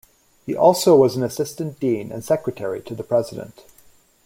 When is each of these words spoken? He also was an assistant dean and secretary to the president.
He 0.47 0.55
also 0.55 0.95
was 0.95 1.15
an 1.15 1.21
assistant 1.21 1.79
dean 1.79 2.11
and 2.11 2.25
secretary 2.25 2.81
to 2.81 2.95
the 2.95 3.03
president. 3.03 3.63